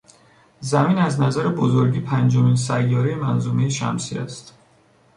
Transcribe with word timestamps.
زمین 0.59 0.97
از 0.97 1.21
نظر 1.21 1.47
بزرگی 1.47 1.99
پنجمین 1.99 2.55
سیارهی 2.55 3.15
منظومهی 3.15 3.71
شمسی 3.71 4.17
است. 4.17 4.53